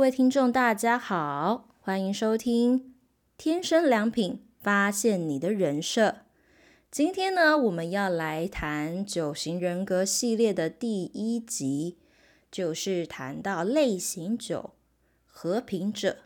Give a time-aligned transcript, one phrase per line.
[0.00, 2.80] 各位听众，大家好，欢迎收听
[3.36, 6.08] 《天生良品，发现你的人设》。
[6.90, 11.98] 今天呢，我们要来谈九型人格系列的第一集，
[12.50, 14.70] 就是谈到类型九
[15.26, 16.16] 和平者。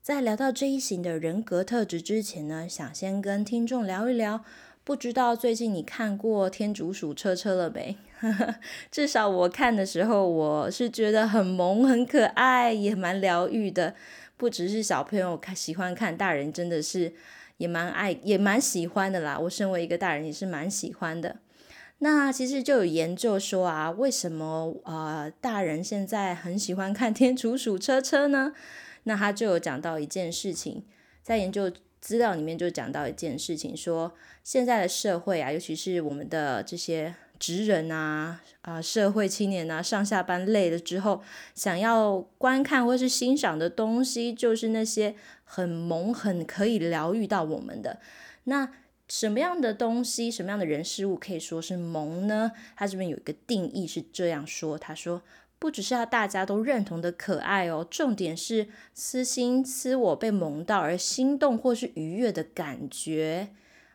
[0.00, 4.44] 在聊到这一型的人格特质之前呢，想先跟听众聊一聊。
[4.84, 7.98] 不知道最近你看过《天竺鼠车车》了没？
[8.90, 13.94] 至少我看的时候，我是觉得很萌、很可爱，也蛮疗愈的。
[14.36, 17.12] 不只是小朋友看喜欢看，大人真的是
[17.58, 19.38] 也蛮爱、也蛮喜欢的啦。
[19.38, 21.36] 我身为一个大人，也是蛮喜欢的。
[21.98, 28.52] 那其实就有研究说啊，为什么呃大人现在很喜欢看《天竺鼠车车》呢？
[29.04, 30.84] 那他就有讲到一件事情，
[31.22, 31.70] 在研究。
[32.00, 41.22] 资料里面就讲到一件事情，说现在的社会啊，尤其是我们的这些职人啊、啊社会青年啊，上下班累了之后，
[41.56, 47.98] 想要观看或是欣赏的东西，就是那些很萌、很可以疗愈到我们的。
[48.44, 48.70] 那
[49.08, 52.52] 什么样的东西、什么样的人事物可以说是萌呢？
[52.76, 55.22] 他这边有一个定义是这样说，他说。
[55.58, 63.50] 不只是要大家都认同的可爱哦，重点是私心私我被萌到而心动或是愉悦的感觉。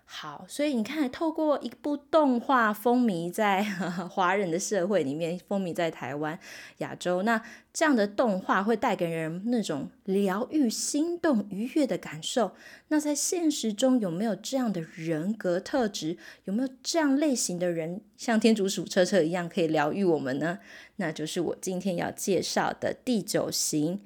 [0.08, 3.64] 好，所以你看，透过一部动画风靡在
[4.10, 6.40] 华人的社会里面，风靡在台湾、
[6.78, 7.42] 亚洲，那
[7.74, 12.52] 这样的动画会带给人那种疗愈、心动、愉悦的感受。
[12.90, 16.18] 那在现实中有没有这样的人格特质？
[16.46, 20.60] 有没有这样类型的人，像天竺鼠车车一样可以疗愈我们呢？
[20.98, 24.02] 那就是我今天要介绍的第九型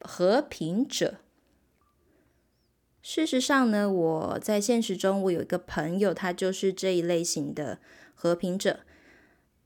[0.00, 1.20] 和平者。
[3.08, 7.78] 事实上呢，我在现实中，我有一个朋友，他就是这一类型的
[8.16, 8.80] 和平者。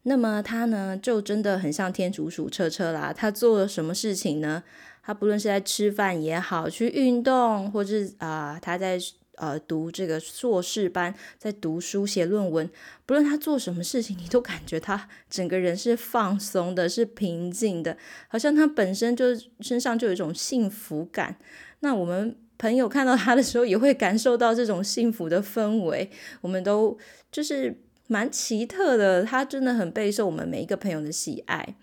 [0.02, 3.14] 那么他呢，就真的很像天竺鼠车车啦。
[3.16, 4.62] 他做了什么事情呢？
[5.02, 8.98] 他不论是在吃饭也好，去运动，或是啊、他在
[9.36, 12.68] 呃读这个硕士班，在读书写论文，
[13.06, 17.96] 不论他做什么事情，你都感觉他整个人是放松的，是平静的，
[18.28, 19.28] 好像他本身就
[19.60, 21.36] 身上就有一种幸福感。
[21.78, 22.36] 那我们。
[22.60, 26.10] 朋友看到他的时候，也会感受到这种幸福的氛围。
[26.42, 26.98] 我们都
[27.32, 31.74] 就是蛮奇特的，他真的很备受我们每一个朋友的喜爱。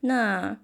[0.00, 0.58] 那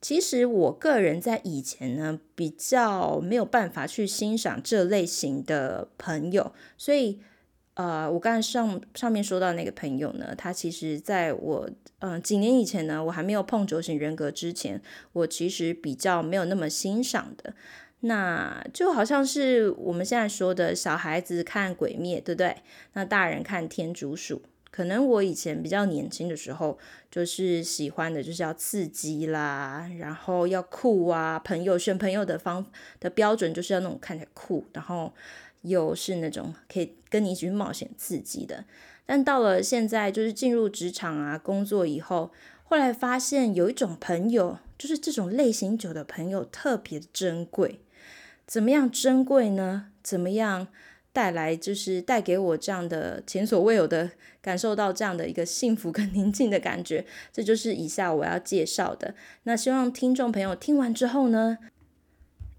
[0.00, 7.20] 其实我个人在以前呢，比较没有办法去欣赏这类型的朋友，所以
[7.74, 14.80] 呃，我刚才上上面说到那个朋友呢，他其实在我嗯、几年以前呢，我还没有碰九型人格之前，
[15.12, 17.54] 我其实比较没有那么欣赏的。
[18.00, 22.56] 那就好像是我们现在说的小孩子看鬼灭，对不对？
[22.92, 26.78] 那大人看天竺鼠，可能我以前比较年轻的时候，
[27.10, 32.64] 就是喜欢的就是要刺激啦，然后要酷啊，朋友选朋友的方
[33.00, 35.12] 的标准就是要那种看起来酷，然后
[35.62, 38.64] 又是那种可以跟你一起去冒险刺激的。
[39.04, 42.30] 但到了现在，就是进入职场啊，工作以后，
[42.62, 47.80] 后来发现有一种朋友，就是这种类型酒的朋友特别珍贵。
[48.48, 49.90] 怎么样珍贵呢？
[50.02, 50.68] 怎么样
[51.12, 57.04] 带来就是带给我这样的前所未有的感受到这样的一个幸福跟宁静的感觉？
[57.30, 59.14] 这就是以下我要介绍的。
[59.42, 61.58] 那希望听众朋友听完之后呢，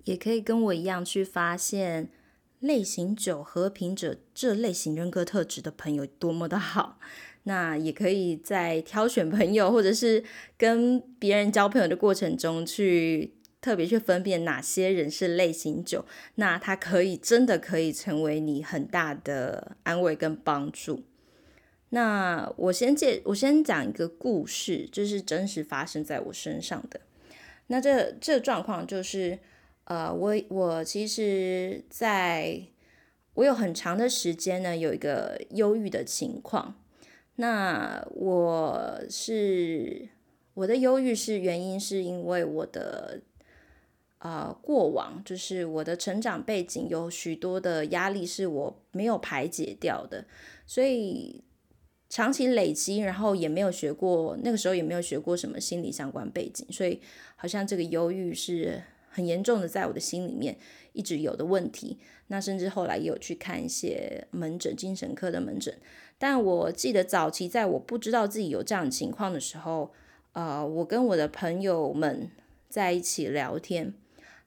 [0.03, 2.09] 也可以跟我一样去发现
[2.59, 6.99] 类型九和平者这类型人格特质的朋友多么的好。
[7.43, 10.23] 那也可以在挑选朋友或者是
[10.55, 13.33] 跟别人交朋友的过程中去。
[13.61, 16.05] 特别去分辨哪些人是类型九，
[16.35, 21.03] 那他可以真的可以成为你很大的安慰跟帮助。
[21.89, 27.01] 那我先介，我先讲一个故事，就是真实发生在我身上的。
[27.67, 29.39] 那这这状况就是，
[29.83, 32.61] 呃，我我其实在
[33.33, 36.75] 我有很长的时间呢，有一个忧郁的情况。
[37.35, 40.07] 那我是
[40.53, 43.19] 我的忧郁是原因是因为我的。
[44.19, 50.25] 啊、过往就是我的成长背景有许多的压力是我没有排解掉的，
[50.67, 51.41] 所以
[52.09, 56.99] 长期累积，然后也没有学过，那个时候也没有学过什么心理相关背景，所以
[57.37, 60.57] 好像这个忧郁是很严重的，在我的心里面
[60.91, 61.97] 一直有的问题。
[62.27, 65.73] 那甚至后来也有去看一些门诊，精神科的门诊。
[66.17, 69.93] 但我记得早期在我不知道自己有这样情况的时候，
[70.33, 72.29] 呃，我跟我的朋友们
[72.67, 73.93] 在一起聊天。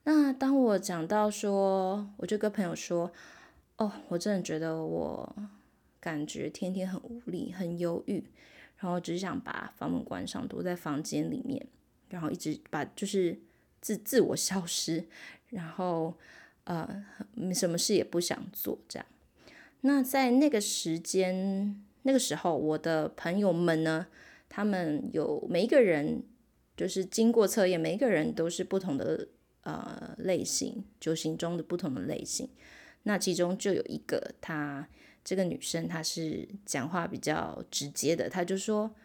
[0.05, 3.11] 那当我讲到说，我就跟朋友说，
[3.77, 5.35] 哦，我真的觉得我
[5.99, 8.23] 感觉天天很无力、很忧郁，
[8.77, 11.65] 然后只想把房门关上，躲在房间里面，
[12.09, 13.39] 然后一直把就是
[13.79, 15.05] 自自我消失，
[15.49, 16.13] 然后
[16.65, 17.05] 呃，
[17.53, 19.05] 什么事也不想做这样。
[19.81, 24.07] 那在那个时间，那个时候，我的朋友们呢，
[24.49, 26.23] 他们有每一个人，
[26.75, 29.27] 就是经过测验，每一个人都是不同的
[29.63, 32.49] 呃类型，九型中的不同的类型。
[33.03, 34.87] 那其中就有一个，她
[35.23, 38.95] 这个女生，她是讲话比较直接的，她就说：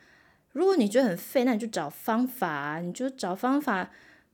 [0.52, 3.90] 如果你觉得很废，那你就找方法，你就找方法，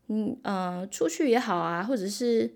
[0.09, 2.55] 嗯呃，出去也好啊，或者是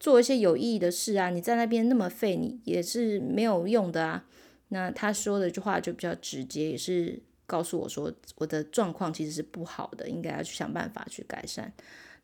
[0.00, 1.28] 做一些有意义的事啊。
[1.28, 4.24] 你在那边那么废，你也是没有用的啊。
[4.68, 11.70] 那她说的这句话就比较直接，也是告诉我说，我的状况其实是不好的，应该要去想办法去改善。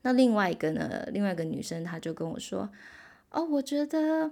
[0.02, 2.68] 那另外一个呢，另外一个女生，她就跟我说。
[3.30, 4.30] 哦，我觉得，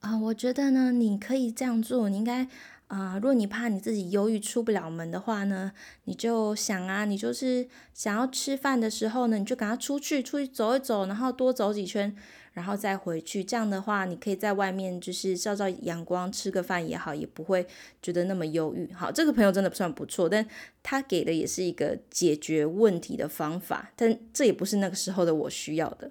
[0.00, 2.08] 啊、我觉得呢，你可以这样做。
[2.08, 2.48] 你应该，
[2.88, 5.72] 啊、如果你怕你自己忧郁出不了门的话呢，
[6.04, 12.16] 你就想啊，你就是想要吃饭的时候呢，你就赶快出去，出去走一走，然后多走几圈，
[12.54, 13.44] 然后再回去。
[13.44, 17.66] 这样的话，你可以在外面就是照照阳光，吃个饭也好，也不会
[18.00, 18.90] 觉得那么忧郁。
[18.94, 20.48] 好，这个朋友真的算不错，但
[20.82, 26.10] 他给的也是一个解决问题的方法，但这也不是那个时候的我需要的。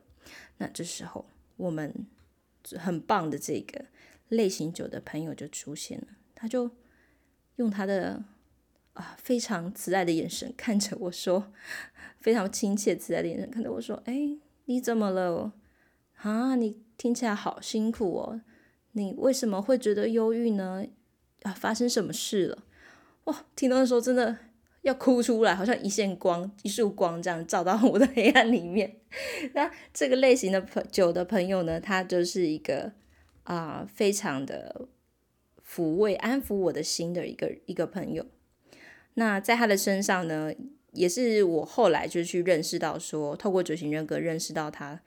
[0.60, 1.26] 那这时候。
[1.56, 2.08] 我们
[2.80, 3.86] 很棒的这个
[4.30, 6.70] 类型九的朋友就出现了，他就
[7.58, 8.24] 用他的
[8.94, 11.54] 啊非常慈爱的眼神看着我说，
[12.20, 14.36] 非常亲切慈爱的眼神看着我说：“哎，
[14.66, 15.54] 你怎么了？
[16.16, 18.42] 啊，你听起来好辛苦哦，
[18.94, 20.86] 你为什么会觉得忧郁呢？
[21.42, 22.64] 啊，发生什么事了？
[23.26, 24.38] 哇，听到的时候真的。”
[24.84, 28.98] 要哭出来，好像一线光、一束光这样照到我的黑暗里面。
[29.54, 32.92] 那这个类型的朋酒的朋友呢，他就是一个
[33.44, 34.90] 啊、非常的
[35.66, 38.26] 抚慰、安抚我的心的一个一个朋友。
[39.14, 40.52] 那在他的身上呢，
[40.92, 45.00] 也是我后来就去认识到说，透过九型人格认识到他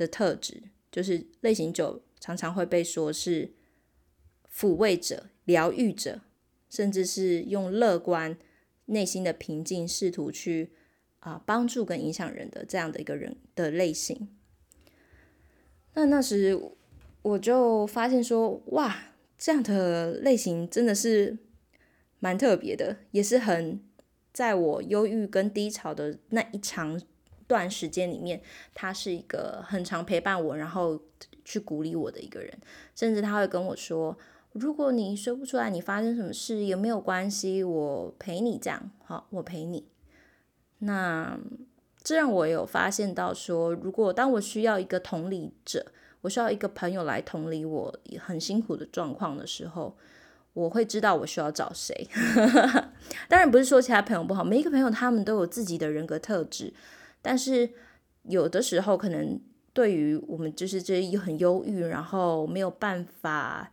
[0.00, 3.52] 的特质，就是类型九常常会被说是
[4.52, 6.22] 抚慰者、疗愈者，
[6.68, 8.36] 甚至是用乐观。
[8.86, 10.72] 内心的平静，试图去
[11.20, 14.28] 啊、帮助跟影响人的这样的一个人的类型。
[15.94, 16.60] 那那时
[17.22, 21.38] 我就发现说，哇，这样的类型真的是
[22.18, 23.80] 蛮特别的，也是很
[24.32, 27.00] 在我忧郁跟低潮的那一长
[27.50, 28.40] 段时间里面，
[28.72, 30.98] 他是一个很常陪伴我，然后
[31.44, 32.56] 去鼓励我的一个人，
[32.94, 34.16] 甚至他会跟我说。
[34.52, 39.88] 如果你说不出来，你发生什么事也没有关系，我陪你这样，好，我陪你。
[40.78, 41.38] 那
[42.02, 45.86] 这让我有发现到说，如果当我需要一个同理者，
[46.22, 49.96] 我需要一个朋友来同理我很辛苦的状况的时候，
[50.52, 52.08] 我会知道我需要找谁。
[53.30, 56.74] 当然不是说其他朋友不好，每一个朋友他们都有自己的人格特质，
[57.22, 57.70] 但是
[58.22, 59.40] 有的时候可能
[59.72, 63.72] 对于我们就是这一很忧郁，然后没有办法。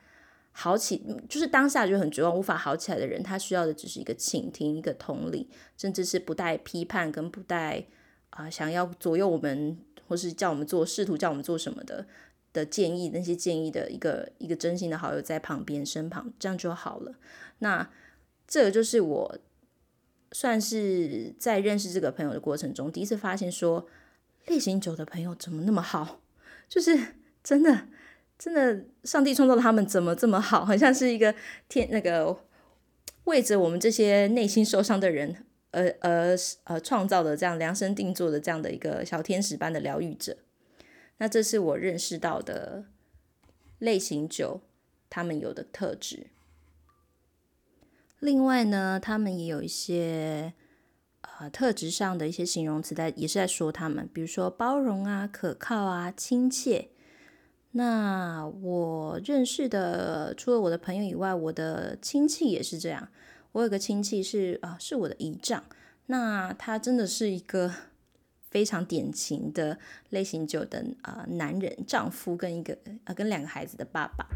[0.60, 5.48] 好起就是当下就很绝望，无法好起来的人，他需要的只是一个倾听，一个同理，
[5.78, 7.86] 甚至是不带批判跟不带
[8.32, 9.78] 啊、想要左右我们，
[10.08, 12.08] 或是叫我们做，试图叫我们做什么的
[12.54, 17.14] 的建议，那些建议的一个一个真心的好友在旁边身旁，这样就好了。
[17.60, 17.88] 那
[18.48, 19.38] 这个就是我
[20.32, 23.88] 算是在认识这个朋友的过程中，第一次发现说，
[24.48, 26.22] 类型九的朋友怎么那么好，
[26.68, 26.98] 就是
[27.44, 27.88] 真的。
[28.40, 30.64] 真的，上帝创造他们怎么这么好？
[30.64, 31.34] 好像是一个
[31.68, 32.44] 天那个
[33.24, 40.38] 为着我们这些内心受伤的人而而呃创造的这样量身定做的这样的一个小天使般的疗愈者。
[41.18, 42.86] 那这是我认识到的
[43.80, 44.62] 类型九
[45.10, 46.28] 他们有的特质。
[48.28, 50.52] 另外呢，他们也有一些
[51.22, 56.90] 呃特质上的一些形容词在，也是在说他们，比如说包容啊、可靠啊、亲切。
[57.72, 63.08] 那我认识的，除了我的朋友以外，我的亲戚也是这样。
[63.54, 65.64] 我有个亲戚是啊，是我的姨丈。
[66.08, 67.72] 那他真的是一个
[68.52, 69.80] 非常典型的
[70.10, 74.28] 类型九的啊男人，丈夫跟一个啊跟两个孩子的爸爸。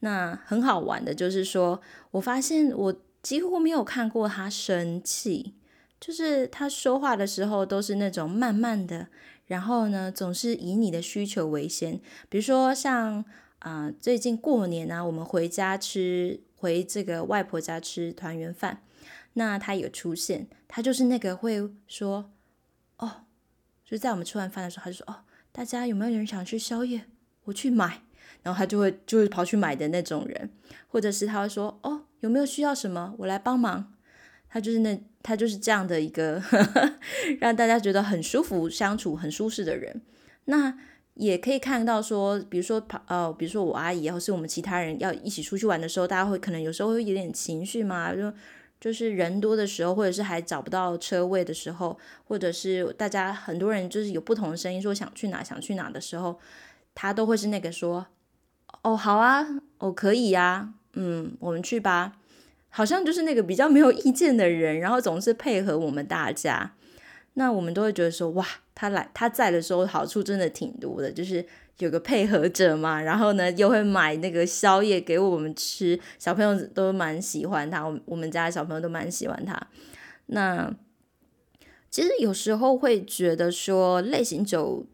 [0.00, 5.54] 那很好玩的就是说，我发现我几乎没有看过他生气，
[6.00, 9.08] 就是他说话的时候都是那种慢慢的。
[9.46, 12.00] 然后呢，总是以你的需求为先。
[12.28, 13.24] 比如说像
[13.58, 18.82] 啊、最近过年啊，我们回家吃，回这个外婆家吃团圆饭，
[19.34, 22.32] 那他有出现，他就是那个会说，
[22.96, 23.24] 哦，
[23.84, 25.20] 就在我们吃完饭的时候，他就说，哦，
[25.52, 27.04] 大家有没有人想吃宵夜？
[27.44, 28.02] 我去买，
[28.42, 30.50] 然后他就会就会跑去买的那种人，
[30.88, 33.14] 或者是他会说，哦，有没有需要什么？
[33.18, 33.92] 我来帮忙。
[34.48, 36.42] 他就是那他就是这样的一个
[37.40, 40.02] 让大家觉得很舒服相处、很舒适的人。
[40.44, 40.76] 那
[41.14, 48.30] 也可以看到说，比如说跑呃，比如说我阿姨，或是我们其他人要一起出去玩的时候，大家会可能有时候会有点情绪嘛，就
[48.78, 56.38] 就是人多的时候，或者是还找不到车位的时候，或者是大家很多人就是有不同的声音说想去哪想去哪的时候，
[56.94, 58.06] 他都会是那个说。
[58.82, 59.46] 哦，好啊，
[59.78, 62.18] 哦，可以呀，嗯，我们去吧。
[62.68, 66.72] 好像就是那个比较没有意见的人，然后总是配合我们大家。
[67.34, 71.44] 那我们都会觉得说，哇，他来他在的时候好处真的挺多的，就是
[71.78, 73.00] 有个配合者嘛。
[73.00, 79.60] 然后呢，又会买那个宵夜给我们吃，小朋友都蛮喜欢他，我我们家的小朋友都蛮喜欢他。
[80.26, 80.74] 那
[81.90, 84.86] 其实有时候会觉得说，类型酒。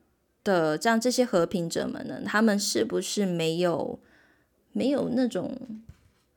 [0.45, 3.99] 的这样，这些和平者们呢，他们是不是没有
[4.73, 5.55] 没有那种，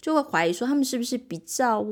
[0.02, 1.86] 就会怀疑说他们是不是比较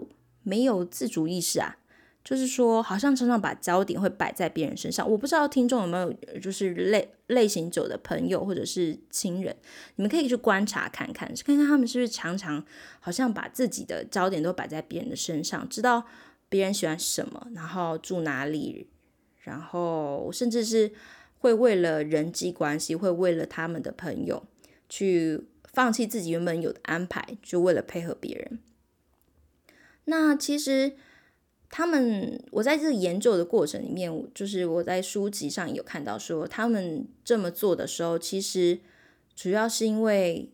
[0.43, 1.77] 没有自主意识啊？
[2.23, 5.09] 就是说，好像常常把焦点会摆在别人身上。
[5.09, 9.55] 我不知道听众有没有就是类类型酒的朋友或者是亲人，
[9.95, 12.63] 你们可以去观察看看，看看他们是不是常常
[12.99, 16.05] 好像把自己的焦点都摆在别人的身上，知道
[16.49, 18.87] 别人喜欢什么，然后住哪里，
[19.39, 20.91] 然后甚至是。
[21.41, 24.43] 会为了人际关系，会为了他们的朋友，
[24.89, 28.59] 去放弃自己原本有的安排，就为了配合别人。
[30.05, 30.93] 那其实
[31.69, 38.79] 他们，我在这个研究的过程里面，就是我在书籍上有看到说，他们这么做的时候，其实
[39.35, 40.51] 主要是因为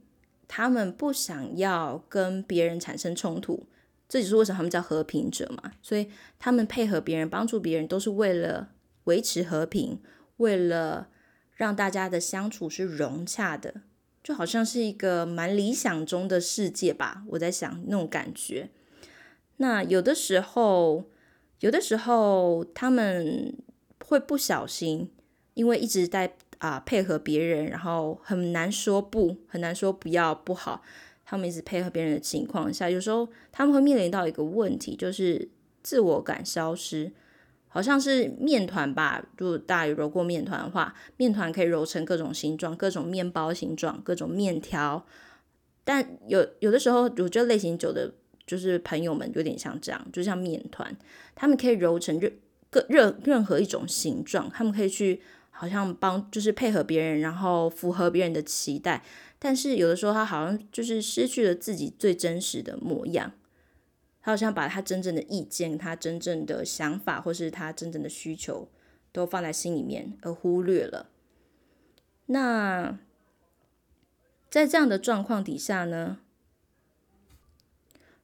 [0.48, 3.66] 他们不想要跟别人产生冲突，
[4.10, 5.72] 这就是为什么他们叫和平者嘛。
[5.82, 8.72] 所以他们配合别人、帮助别人，都是为了
[9.06, 10.02] 维持和平。
[10.38, 11.08] 为了
[11.54, 13.84] 让大家的相处是融洽的，
[14.26, 17.24] 就好像是一个蛮理想中的世界吧。
[17.28, 18.72] 我在想那种感觉。
[19.58, 21.04] 那有的时候，
[21.60, 23.56] 有的时候他们
[24.04, 25.12] 会不小心，
[25.54, 30.82] 因为一直在啊配合别人，然后很难说不，很难说不要不好。
[31.24, 35.48] 他们一直配合别人的情况下，有时候他们会面临到一个问题，就是
[35.84, 37.12] 自我感消失。
[37.76, 45.06] 好像是面团吧，如果大家揉过面团的话，面团可以揉成各种形状，各种面包形状，各种面条。
[45.84, 48.14] 但有有的时候，我觉得类型酒的，
[48.48, 50.96] 就是朋友们有点像这样，就像面团，
[51.36, 52.32] 他们可以揉成任
[52.70, 59.04] 各任任何一种形状，他们可以去好像帮，就是配合别人，然后符合别人的期待。
[59.38, 63.34] 但是有的时候，他好像就是失去了自己最真实的模样。
[64.26, 68.68] 他好像把他真正的意见、他真正的想法，或是他真正的需求，
[69.12, 71.12] 都放在心里面，而忽略了。
[72.26, 72.98] 那
[74.50, 76.18] 在这样的状况底下呢，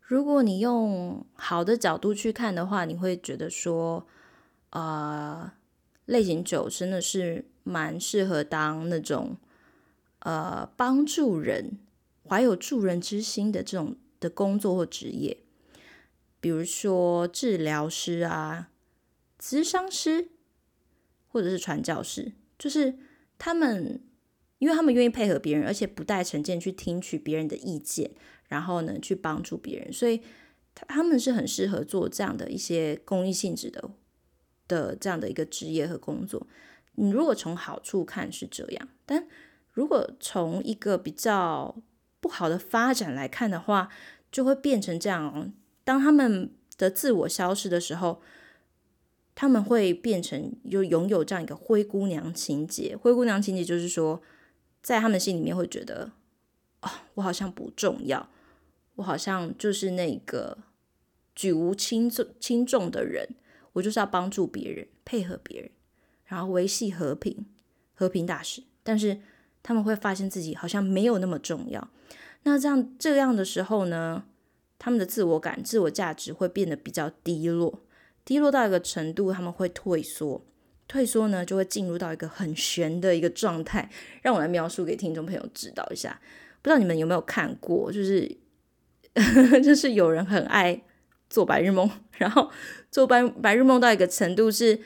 [0.01, 4.08] 如果你用好的角度去看的话，你会觉得说，
[4.72, 5.51] 呃，
[6.05, 9.38] 类型酒真的是蛮适合当那种
[10.22, 11.77] 呃帮助人、
[12.27, 15.38] 怀有助人之心的这种的工作或职业。
[16.41, 18.71] 比如说治疗师啊、
[19.39, 20.31] 咨商师，
[21.27, 22.98] 或者是传教士，就是
[23.38, 24.01] 他们，
[24.57, 28.12] 因为他们愿意配合别人，而且不带成见去听取别人的意见，
[28.48, 30.21] 然后呢去帮助别人，所以
[30.74, 33.91] 他他们是很适合做这样的一些公益性质的
[34.67, 36.48] 的这样的一个职业和工作。
[36.95, 39.27] 你如果从好处看是这样，但
[39.71, 41.81] 如果从一个比较
[42.19, 43.89] 不好的发展来看的话，
[44.31, 45.53] 就会变成这样。
[45.91, 48.21] 当他们的自我消失的时候，
[49.36, 52.95] 他们会变成就拥有这样一个灰姑娘情节。
[52.95, 54.21] 灰姑娘情节就是说，
[54.81, 56.13] 在他们心里面会觉得，
[56.79, 58.29] 哦，我好像不重要，
[58.95, 60.60] 我好像就是那个
[61.36, 63.36] 举无轻重轻重的人，
[63.74, 65.71] 我就是要帮助别人，配合别人，
[66.24, 67.45] 然后维系和平，
[67.93, 68.63] 和平大使。
[68.81, 69.19] 但是
[69.62, 71.89] 他们会发现自己好像没有那么重要。
[72.43, 74.24] 那这样这样的时候呢？
[74.83, 77.83] 他们的自我感、自我价值会变得比较低落，
[78.25, 80.43] 低落到一个程度，他们会退缩。
[80.88, 83.88] 退缩呢，就会进入到一个很悬的一个状态。
[84.23, 86.19] 让我来描述给听众朋友知道一下。
[86.63, 88.27] 不知道你们有没有看过，就是
[89.63, 90.81] 就是有人很爱
[91.29, 92.50] 做白日梦，然后
[92.89, 94.79] 做白白日梦到一个程度是，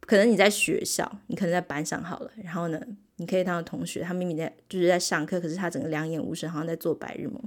[0.00, 2.80] 可能你在学校，你可能在班上好了，然后呢，
[3.16, 7.38] 你可以当同学，他明明在就是在上课，可是他整个两眼无神，好像在做白日梦。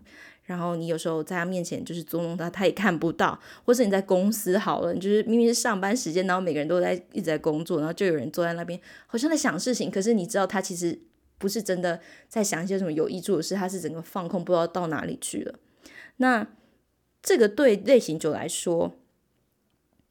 [0.47, 3.37] 然后你有时候在他面前就是捉弄他，他也看不到。
[3.65, 9.91] 或是你在公司好了，你就是明明是上班时间，然后每个人都在一直在工作，然后就有人坐在那边，好像在想事情。
[9.91, 10.97] 可是你知道他其实
[11.37, 11.99] 不是真的
[12.29, 15.59] 在想一些什么有益处的事，他是整个放空，不知道到哪里去了。
[16.15, 16.47] 那
[17.21, 18.97] 这个对类型酒来说，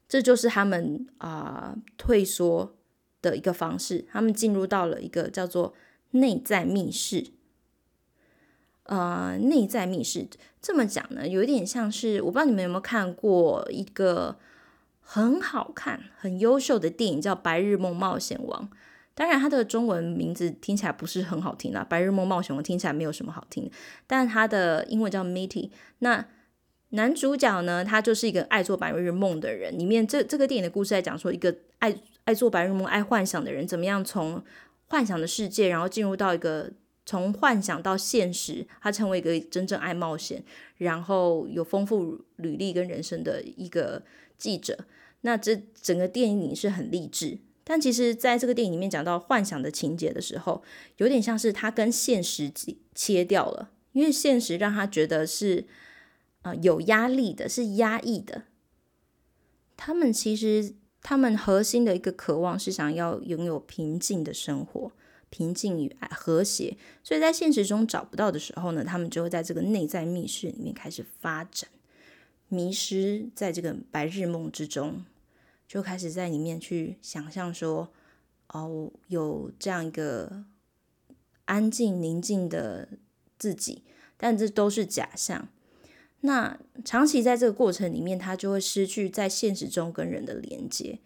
[0.07, 2.77] 这就是他们啊、退缩
[3.23, 4.05] 的一个方式。
[4.13, 5.73] 他们进入到了一个叫做
[6.11, 7.29] 内在密室。
[8.87, 10.27] 呃，内在密室
[10.63, 14.37] 这么讲呢，有一点像是我不知道你们有没有看过一个
[15.01, 18.63] 很好看、很优秀的电影，叫《白日梦冒险王》。
[19.15, 23.71] 当然，它的中文名字听起来不是很好听啦，《白日梦冒险王》听起来没有什么好听。
[24.07, 25.71] 但它的英文叫 Mitty。
[26.01, 26.27] 那
[26.91, 29.77] 男主角呢，他就是一个爱做白日梦的人。
[29.79, 34.43] 里面这这个电影的故事在讲说，一个爱爱做白日梦、爱幻想的人，怎么样从
[34.89, 36.71] 幻想的世界，然后进入到一个
[37.07, 40.45] 从幻想到现实，他成为一个真正爱冒险，
[40.77, 44.03] 然后有丰富履历跟人生的一个
[44.37, 44.85] 记者。
[45.23, 47.39] 那这整个电影是很励志。
[47.69, 50.63] 但其实，在这个电影里面讲到幻想的情节的时候，
[50.99, 52.53] 有点像是他跟现实
[52.95, 55.67] 切掉了，因为现实让他觉得是
[56.43, 58.43] 啊、有压力的，是压抑的。
[59.77, 64.93] 他们其实他们核心的一个渴望是想要拥有平静的生活，
[65.37, 66.79] 平静与和谐。
[67.03, 71.69] 所以在现实中找不到的时候呢，他们就会在这个内在密室里面开始发展，
[72.49, 75.05] 迷失在这个白日梦之中。
[75.69, 77.93] 就开始在里面去想象说，
[78.49, 80.45] 哦，有这样一个
[81.45, 82.89] 安静宁静的
[83.37, 83.83] 自己，
[84.17, 85.49] 但这都是假象。
[86.21, 91.01] 那长期在这个过程里面，他就会失去在现实中跟人的连接。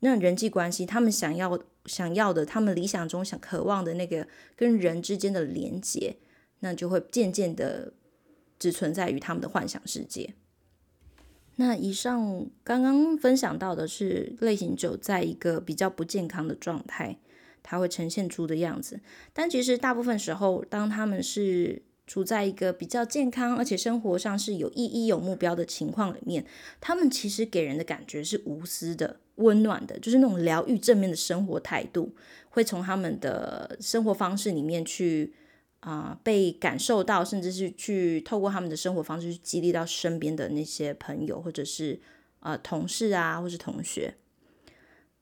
[0.00, 6.16] 那人际关系，他们想要想要的，他们理想中想渴望的那个跟人之间的连接，
[6.60, 7.92] 那就会渐渐的
[8.58, 10.34] 只存在于他们的幻想世界。
[11.56, 17.18] 那以上刚刚分享到的是类型九在一个比较不健康的状态，
[17.62, 19.00] 它会呈现出的样子。
[19.32, 26.44] 但其实大部分时候，当他们是处在一个比较健康，而且生活上是有意义、有目标的情况里面，
[26.80, 32.12] 他们其实给人的感觉是无私的、温暖的，就是那种疗愈、正面的生活态度，
[32.48, 35.34] 会从他们的生活方式里面去。
[35.80, 41.98] 啊、被感受到，甚至是去透过他们的生活方式去激励到身边的那些朋友，或者是
[42.40, 44.12] 呃同事啊，或是同学。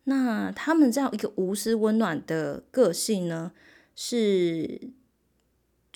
[0.03, 3.53] 那他们这样一个无私温暖的个性呢，
[3.95, 4.91] 是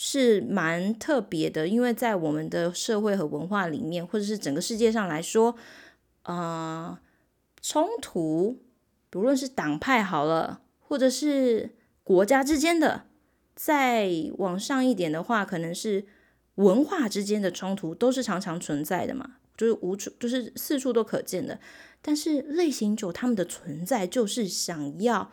[0.04, 5.54] 是蛮特别的，因为在我们的社会和文化里面，或者是整个世界上来说，
[6.24, 6.98] 呃，
[7.60, 8.58] 冲突，
[9.08, 11.70] 不论是党派好了，或者是
[12.02, 13.04] 国家之间的。
[13.54, 16.04] 再往上一点的话，可能是
[16.56, 21.60] 文化之间的冲突都是常常存在的嘛，就是无处，就是四处都可见的。
[22.00, 25.30] 但是类型九他们的存在就是想要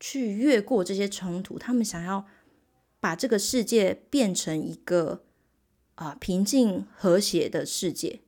[0.00, 2.24] 去越过这些冲突，他们想要
[3.06, 5.22] 把这个世界变成一个
[5.94, 8.18] 啊、平静和谐的世界，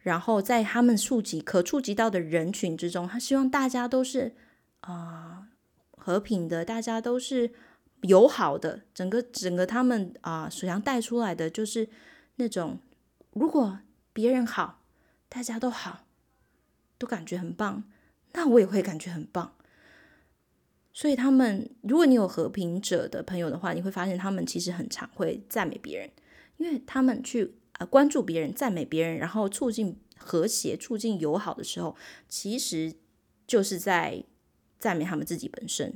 [0.00, 4.34] 然后在他们触及可触及到的人群之中，他希望大家都是
[4.80, 5.48] 啊、
[5.92, 7.52] 和平的，大家都是。
[8.02, 11.88] 友好的，整个整个他们啊，所想带出来的就是
[12.34, 12.80] 那种，
[13.32, 13.78] 如果
[14.12, 14.82] 别人好，
[15.28, 16.04] 大家都好，
[16.98, 17.84] 都感觉很棒，
[18.32, 19.54] 那我也会感觉很棒。
[20.92, 26.10] 所以他们，如果你有和平者的朋友的话，你会发现他们其实很常会赞美别人，
[26.58, 31.96] 因为他们去啊关注别人、赞美别人，然后促进和谐、促进友好的时候，
[32.28, 32.92] 其实
[33.46, 34.22] 就是在
[34.78, 35.94] 赞美他们自己本身。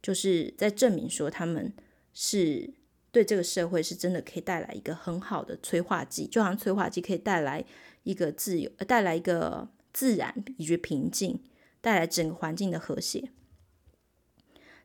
[0.00, 1.70] 就是在证明说他们
[2.14, 2.72] 是
[3.10, 7.62] 对这个社会是真的可以带来一个很好的催化剂，就好像催化剂可以带来
[8.04, 11.42] 一个自由，呃带来一个自然以及平静，
[11.80, 13.30] 带来整个环境的和谐。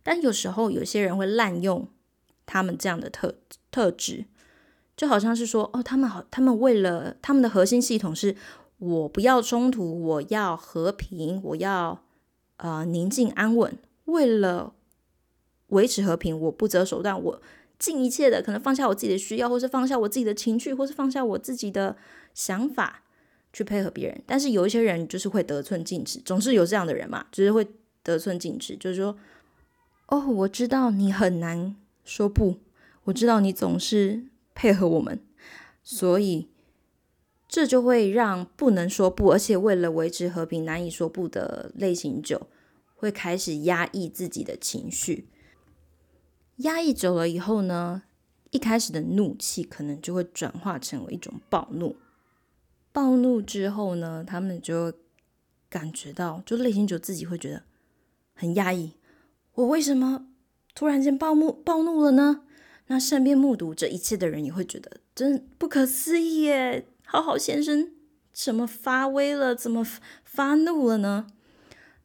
[0.06, 1.89] 但有时候有些人会滥用
[2.46, 3.36] 他们这样的特
[3.72, 4.26] 特质，
[4.96, 8.36] 就好像是说哦，他们好，他们为了他们的核心系统是
[8.78, 12.04] 我不要冲突，我要和平，我要
[12.58, 14.74] 呃宁静安稳，为了。
[15.70, 17.41] 维持和平，我不择手段，我
[17.80, 21.98] 尽一切的可能放下我自己的需要，或是放下我自己的情绪，或是放下我自己的
[22.36, 23.02] 想法
[23.52, 24.24] 去配合别人。
[24.28, 27.68] 但是有一些人就是会得寸进尺，总是有这样的人嘛，就是会
[28.04, 29.18] 得寸进尺，就是说，
[30.08, 32.60] 哦，我知道你很难说不，
[33.06, 35.20] 我知道你总是配合我们，
[35.84, 36.50] 所以
[37.48, 42.48] 这就会让不能说不，而且为了维持和平难以说不的类型九，
[42.96, 45.28] 会开始压抑自己的情绪。
[46.58, 48.04] 压抑久了以后呢，
[48.52, 51.96] 一开始的怒气可能就会转化成为一种暴怒。
[52.91, 54.94] 暴怒之后呢，他们就
[55.68, 57.63] 感觉到，就类型九自己会觉得
[58.34, 58.94] 很压抑。
[59.56, 60.28] 我为什么
[60.74, 62.41] 突然间暴怒暴怒了呢？
[62.88, 66.86] 那身边目睹这一切的人也会觉得真不可思议耶！
[67.04, 67.91] 好好先生
[68.32, 69.56] 怎么发威了？
[69.56, 69.86] 怎么
[70.24, 71.28] 发怒了呢？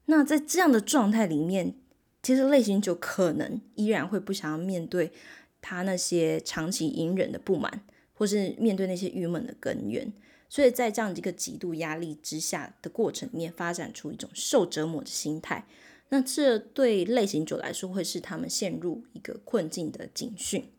[0.07, 1.75] 那在这样的状态里面，
[2.23, 5.13] 其实类型九可能依然会不想要面对
[5.61, 7.83] 他那些长期隐忍的不满，
[8.15, 10.13] 或是面对那些郁闷的根源。
[10.49, 15.67] 所以在这样一个极度压力之下的过程里面，发展出一种受折磨的心态。
[16.11, 20.71] 那这对类型九来说，会是他们陷入一个困境的警讯。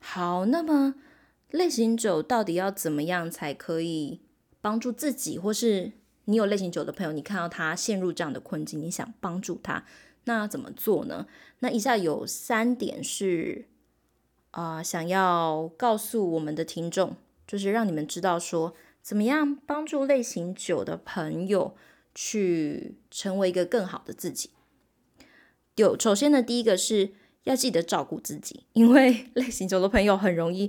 [0.00, 0.94] 好，那么
[1.50, 4.20] 类型九到底要怎么样才可以
[4.60, 5.92] 帮助自己，或是
[6.24, 9.84] 你有类型九的朋友，你看到他陷入这样的困境，你想帮助他，
[10.24, 11.26] 那要怎么做呢？
[11.58, 13.66] 那以下有三点是
[14.52, 21.76] 啊、想要告诉我们的听众，就是让你们知道说，怎么样帮助类型九的朋友
[22.16, 24.50] 去成为一个更好的自己。
[25.76, 27.12] 有，首先呢，第一个是。
[27.46, 30.68] 要记得照顾自己， 因为类型九的朋友很容易，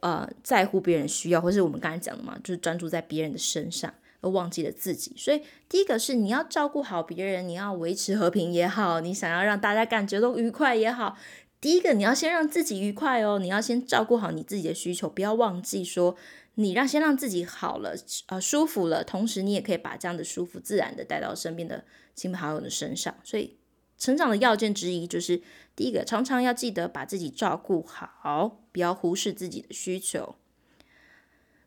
[0.00, 5.12] 呃，在乎别人需要，或是我们刚才讲的嘛，就是专注在别人的身上，而忘记了自己。
[5.18, 11.18] 所以，第一个是你要照顾好别人，你要维持和平也好，你想要让大家感觉都愉快也好，
[11.60, 16.16] 第一个你要先让自己愉快哦，你要先照顾好你自己的需求，不要忘记说，
[16.54, 17.94] 你让先让自己好了，
[18.26, 23.56] 呃，舒服了，同时你也可以把这样的舒服自然的带到身边的亲朋好友的身上，所以。
[23.96, 25.40] 成长的要件之一就是，
[25.76, 30.34] 第一个，常常要记得把自己照顾好，不要忽视自己的需求。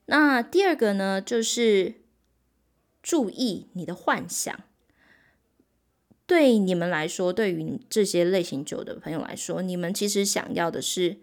[0.07, 2.01] 那第二个呢，就是
[3.01, 4.59] 注意你的幻想。
[6.25, 11.19] 对你们来说，对于这些类型酒的朋友来说，你们其实想要的是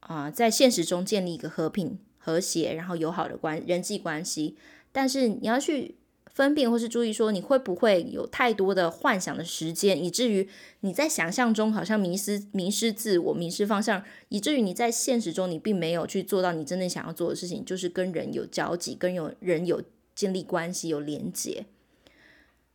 [0.00, 4.56] 啊、在现实中建立一个和平、和谐，然后友好的关人际关系。
[4.92, 5.94] 但是你要去。
[6.34, 10.48] 分辨或是注意说，你会不会有太多的幻想的时间，以至于
[10.82, 19.82] 你在想象中好像迷失、迷失自我、迷失方向，以至于你在现实中你并没有去做到你真正想要做的事情，就是跟人有交集，跟有人有
[20.14, 21.66] 建立关系、有连接。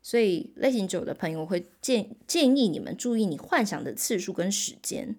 [0.01, 5.15] 所以类型九的朋友会建建议你们注意你幻想的次数跟时间。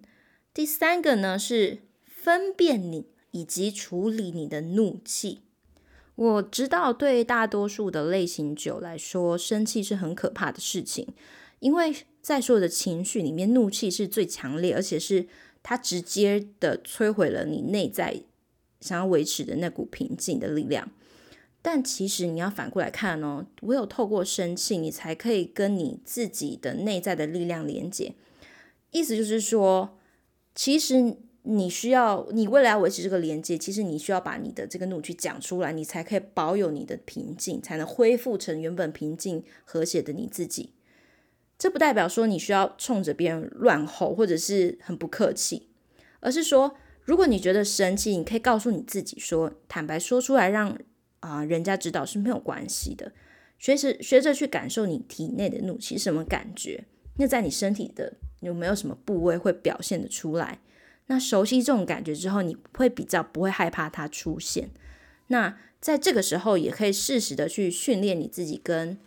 [0.53, 5.41] 第三个呢，是分辨你以及处理你的怒气。
[6.15, 11.05] 我知道，对大多数的类型九来说，生气是很可怕的事情，
[11.59, 15.27] 因为在所有的情绪里面，怒气是最强烈，而且是
[15.61, 18.21] 它直接的摧毁了你内在
[18.79, 20.89] 想要维持的那股平静的力量。
[21.61, 28.13] 但其实你要反过来看哦，唯有透过生气，你才可以跟你自己的内在的力量连接。
[28.91, 29.97] 意思就是说，
[30.55, 31.17] 其实。
[31.47, 40.73] 你需要，你为了要维持这个连接，其实你需要把你的这个怒气讲出来，你才可以保有你的平静，才能恢复成原本平静和谐的你自己。
[41.57, 45.69] 这不代表说你需要冲着别人乱吼，或者是很不客气，
[46.19, 50.77] 而是说，如果你觉得生气，你可以告诉你自己说，坦白说出来让，
[51.19, 53.13] 啊人家知道是没有关系的。
[53.57, 56.83] 学着学着去感受你体内的怒气什么感觉，
[57.17, 60.59] 那在你身体的有没有什么部位会表现得出来？
[61.07, 64.69] 那熟悉这种感觉之后，你会比较不会害怕它出现。
[65.27, 68.97] 那在这个时候，也可以适时的去训练你自己跟，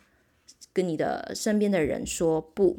[0.73, 2.79] 跟你的身边的人说不。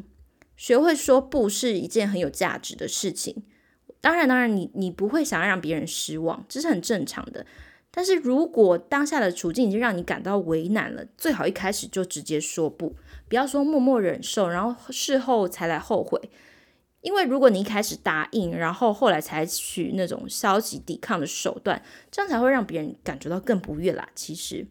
[0.55, 3.43] 学会说不是一件很有价值的事情。
[4.01, 7.45] 当然，当然你，你你不会想要让别人失望，这是很正常的。
[7.91, 12.95] 但是如果当下的处境已经让你感到为难了，最好一开始就直接说不，
[13.27, 16.29] 不要说默默忍受，然后事后才来后悔。
[17.01, 21.81] 因为如果你一开始答应，然后后来采取那种消极抵抗的手段，
[22.11, 24.09] 这样才会让别人感觉到更不悦啦。
[24.13, 24.67] 其实，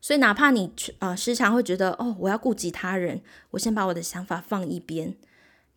[0.00, 5.14] 所以哪怕你啊、呃、时常会觉得哦，我要顾及他人，我先把我的想法放一边，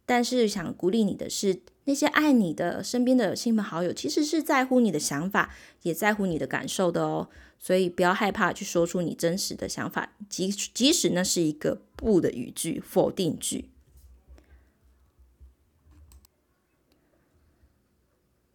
[0.06, 7.28] 但是想鼓励你的是，那些爱你的身边的亲朋好友，其实是在乎你的想法，也在乎你的感受的哦。
[7.60, 13.70] 所以不要害怕去说出你真实的想法，即即使那是一个不的语句、否定句。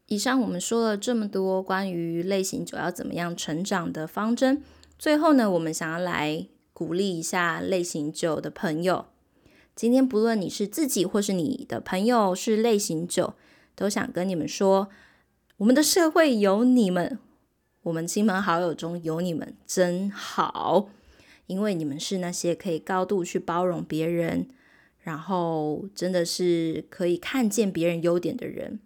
[0.07, 4.63] 以上我们说了这么多关于类型九要怎么样成长的方针，
[4.99, 9.07] 最后呢，我们想要来鼓励一下类型九的朋友。
[9.75, 13.35] 今天不论你是自己或是你的朋友是类型九，
[13.75, 14.89] 都想跟你们说，
[15.57, 17.19] 我们的社会有你们，
[17.83, 20.91] 我们亲朋好友中有你们真好，
[21.47, 24.49] 因为你们是那些可以高度去包容别人，
[25.01, 28.79] 然后真的是可以看见别人优点的人。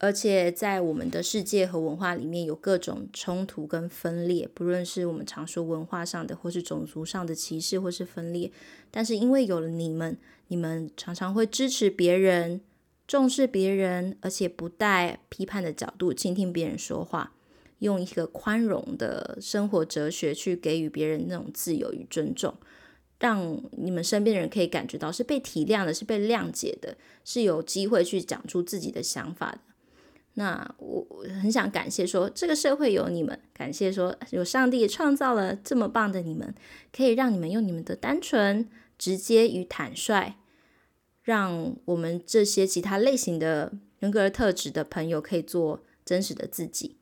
[0.00, 8.52] 而且在我们的世界和文化里面有各种冲突跟分裂，不论是我们常说文化上的，或是种族上的歧视，或是分裂。
[8.92, 12.60] 但是因为有了你们，你们常常会支持别人，
[13.08, 17.34] 重视别人，而且不带批判的角度倾听别人说话。
[17.80, 22.54] 用一个宽容的生活哲学去给予别人那种自由与尊重，
[23.18, 29.58] 让你们身边的人可以感觉到是被体谅的，是被谅解的，是有机会去讲出自己的想法的。
[30.34, 31.04] 那我
[31.42, 36.54] 很想感谢说，这个社会有你们，感谢说有上帝创造了这么棒的你们，
[36.92, 40.34] 可以让你们用你们的单纯、直接与坦率，
[41.22, 46.96] 让我们这些其他类型的人格特质的朋友可以做真实的自己。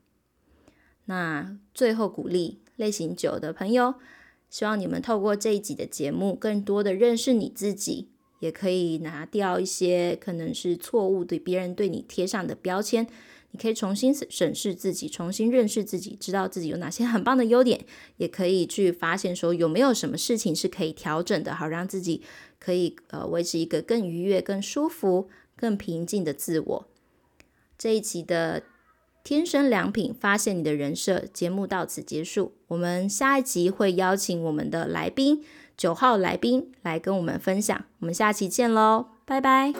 [1.05, 3.93] 那最后鼓励类型九的朋友，
[4.49, 8.09] 希望你们透过这一集的节目，更多的认识你自己，
[8.39, 13.07] 也可以拿掉一些可能是错误对别人对你贴上的标签。
[13.51, 17.85] 你可以重新审视自己，重新认识自己，知道自己有哪些很棒的优点，
[18.17, 22.21] 也可以去发现说有没有什么事情是可以调整的，好让自己
[22.59, 26.87] 可以呃维持一个更愉悦、更舒服、更平静的自我。
[27.77, 28.63] 这一集的。
[29.23, 31.25] 天生良品，发现你的人设。
[31.33, 35.43] 节目到此结束，我们下一集会邀请我们的来宾，
[35.77, 37.79] 九号来宾来跟我们分享。
[37.99, 39.73] 我们下期见喽，拜拜。